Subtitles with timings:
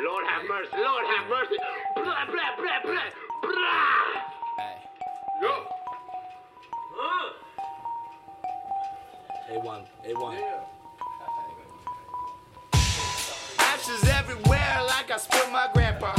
[0.00, 1.56] Lord have mercy, Lord have mercy.
[1.94, 3.02] Blah, blah, blah, blah,
[3.42, 4.22] blah.
[5.40, 5.66] Yo.
[6.96, 7.32] Huh?
[9.52, 10.34] A1, A1.
[13.58, 16.14] Ashes everywhere like I spilled my grandpa.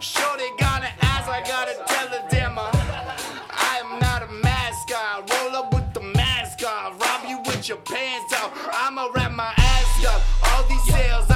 [0.00, 2.62] Sure they gonna ask, I gotta tell the dimmer.
[2.62, 3.16] Uh,
[3.50, 5.30] I am not a mascot.
[5.30, 7.00] Roll up with the mascot.
[7.00, 8.52] Rob you with your pants off.
[8.72, 10.22] I'ma wrap my ass up.
[10.50, 11.30] All these sales,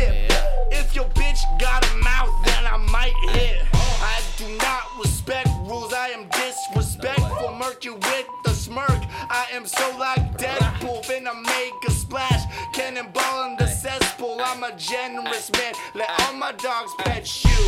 [0.00, 0.32] sip.
[0.70, 3.62] If your bitch got a mouth, then I might hit.
[3.72, 7.54] I do not respect rules, I am disrespectful.
[7.58, 9.00] Murk you with the smirk.
[9.40, 12.42] I am so like Deadpool, finna make a splash.
[12.74, 15.74] Cannonball in the cesspool, I'm a generous man.
[15.94, 17.60] Let all my dogs pet you.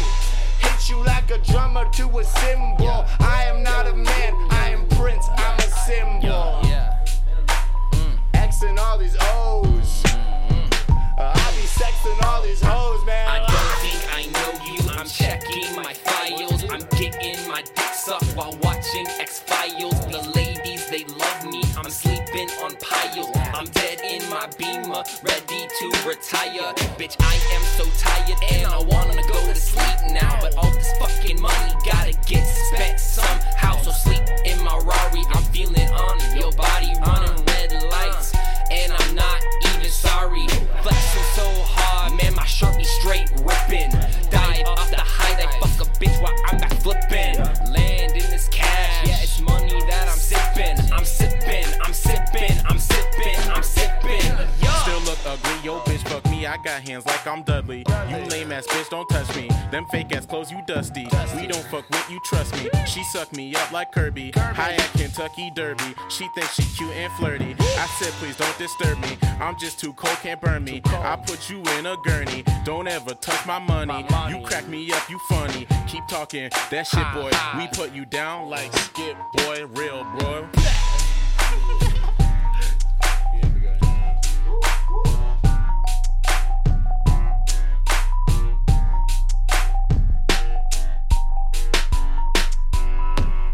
[0.65, 3.05] Hit you like a drummer to a cymbal.
[3.21, 5.62] I am not a man, I am Prince, I'm
[15.03, 16.63] I'm checking my files.
[16.71, 19.99] I'm getting my dick sucked while watching X Files.
[20.07, 21.61] The ladies, they love me.
[21.77, 23.27] I'm sleeping on piles.
[23.53, 26.73] I'm dead in my beamer, ready to retire.
[26.95, 29.02] Bitch, I am so tired and I wanna
[56.63, 57.85] got hands like I'm Dudley.
[58.09, 59.49] You lame ass bitch, don't touch me.
[59.71, 61.07] Them fake ass clothes, you dusty.
[61.37, 62.71] We don't fuck with you, trust me.
[62.87, 64.33] She suck me up like Kirby.
[64.35, 65.95] High at Kentucky Derby.
[66.09, 67.57] She thinks she cute and flirty.
[67.61, 69.19] I said please don't disturb me.
[69.41, 70.83] I'm just too cold, can't burn me.
[70.87, 72.45] I put you in a gurney.
[72.65, 74.07] Don't ever touch my money.
[74.29, 75.67] You crack me up, you funny.
[75.89, 77.31] Keep talking, that shit boy.
[77.59, 80.42] We put you down like skip boy, real boy.